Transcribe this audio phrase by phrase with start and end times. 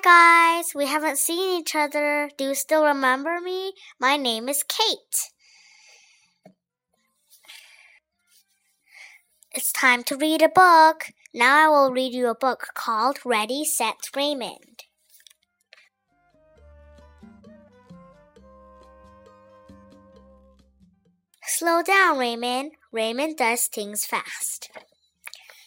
[0.00, 0.74] Hi, guys.
[0.76, 2.30] We haven't seen each other.
[2.38, 3.72] Do you still remember me?
[3.98, 5.32] My name is Kate.
[9.50, 11.06] It's time to read a book.
[11.34, 14.84] Now I will read you a book called Ready, Set, Raymond.
[21.42, 22.72] Slow down, Raymond.
[22.92, 24.70] Raymond does things fast.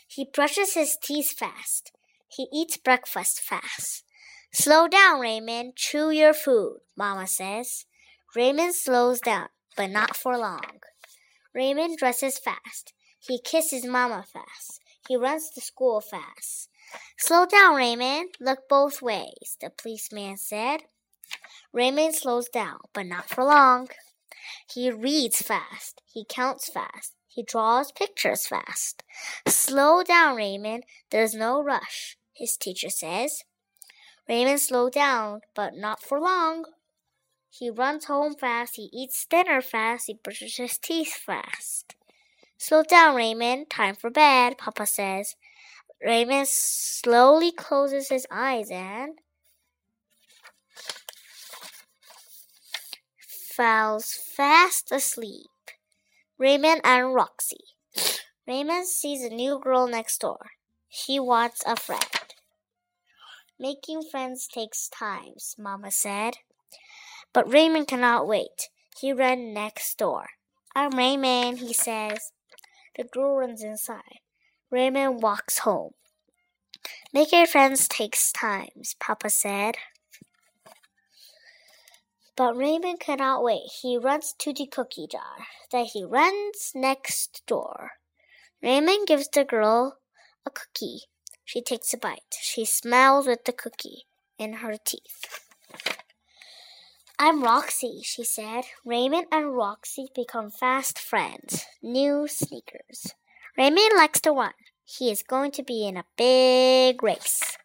[0.08, 1.92] He brushes his teeth fast.
[2.30, 4.06] He eats breakfast fast.
[4.54, 5.78] Slow down, Raymond.
[5.78, 7.86] Chew your food, Mama says.
[8.36, 10.82] Raymond slows down, but not for long.
[11.54, 12.94] Raymond dresses fast.
[13.20, 14.82] He kisses Mama fast.
[15.08, 16.70] He runs to school fast.
[17.18, 18.36] Slow down, Raymond.
[18.42, 20.82] Look both ways, the policeman said.
[21.72, 23.88] Raymond slows down, but not for long.
[24.70, 26.02] He reads fast.
[26.06, 27.14] He counts fast.
[27.28, 29.04] He draws pictures fast.
[29.48, 30.84] Slow down, Raymond.
[31.10, 33.44] There's no rush his teacher says.
[34.28, 36.66] Raymond slowed down, but not for long.
[37.50, 41.96] He runs home fast, he eats dinner fast, he brushes his teeth fast.
[42.58, 43.72] Slow down, Raymond.
[43.72, 45.36] Time for bed, Papa says.
[46.04, 49.14] Raymond slowly closes his eyes and
[53.52, 55.48] falls fast asleep.
[56.38, 57.64] Raymond and Roxy.
[58.48, 60.52] Raymond sees a new girl next door.
[60.88, 62.21] He wants a friend.
[63.62, 66.38] Making friends takes time, Mama said.
[67.32, 68.70] But Raymond cannot wait.
[69.00, 70.30] He ran next door.
[70.76, 72.32] I'm Raymond, he says.
[72.98, 74.22] The girl runs inside.
[74.72, 75.92] Raymond walks home.
[77.14, 79.76] Making friends takes time, Papa said.
[82.36, 83.70] But Raymond cannot wait.
[83.84, 85.46] He runs to the cookie jar.
[85.72, 87.92] Then he runs next door.
[88.64, 90.00] Raymond gives the girl
[90.48, 91.02] a cookie.
[91.52, 92.38] She takes a bite.
[92.40, 94.06] She smells with the cookie
[94.38, 95.50] in her teeth.
[97.20, 98.64] I'm Roxy, she said.
[98.86, 101.66] Raymond and Roxy become fast friends.
[101.84, 103.16] New sneakers.
[103.58, 104.54] Raymond likes to run.
[104.86, 107.58] He is going to be in a big race.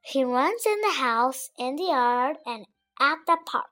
[0.00, 2.66] He runs in the house, in the yard, and
[3.00, 3.70] at the park.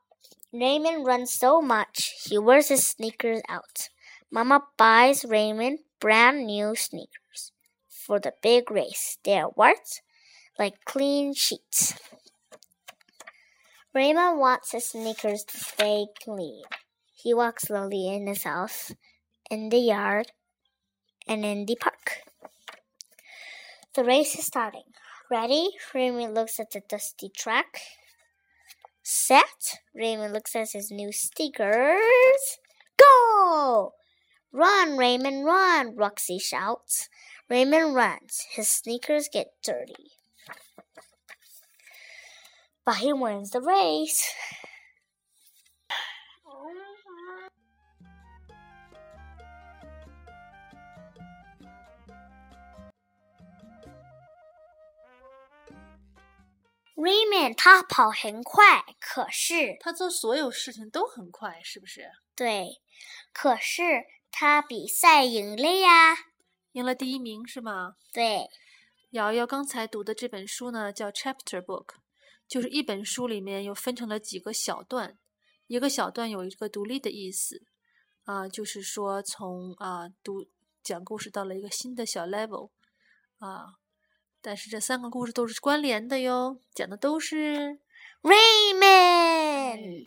[0.53, 3.89] Raymond runs so much he wears his sneakers out.
[4.31, 7.51] Mama buys Raymond brand new sneakers
[8.07, 9.19] for the big race.
[9.25, 10.01] They are white,
[10.59, 11.95] like clean sheets.
[13.95, 16.63] Raymond wants his sneakers to stay clean.
[17.15, 18.93] He walks slowly in his house,
[19.51, 20.33] in the yard,
[21.29, 22.23] and in the park.
[23.95, 24.89] The race is starting.
[25.31, 25.69] Ready?
[25.95, 27.81] Raymond looks at the dusty track.
[29.03, 29.79] Set?
[29.95, 32.59] Raymond looks at his new sneakers.
[32.97, 33.93] Go!
[34.53, 35.97] Run, Raymond, run!
[35.97, 37.09] Roxy shouts.
[37.52, 38.46] Raymond runs.
[38.52, 40.12] His sneakers get dirty.
[42.86, 44.34] But he wins the race.
[56.96, 62.10] Raymond 他跑很快，可是他做所有事情都很快，是不是？
[62.36, 62.82] 对，
[63.32, 66.16] 可是他比赛赢了呀。
[66.73, 67.97] 赢了第一名是吗？
[68.13, 68.49] 对，
[69.11, 71.89] 瑶瑶刚才读的这本书呢，叫 Chapter Book，
[72.49, 75.19] 就是一本书里面又分成了几个小段，
[75.67, 77.63] 一个小段有一个独立的意思，
[78.25, 80.47] 啊，就是说从啊读
[80.83, 82.71] 讲故事到了一个新的小 level，
[83.39, 83.75] 啊，
[84.41, 87.79] 但是这三个故事都是关联的哟，讲的都是
[88.23, 90.07] Raymond。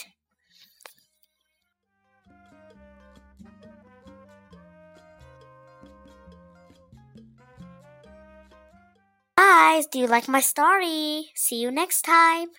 [9.55, 11.31] Guys, do you like my story?
[11.33, 12.49] See you next time.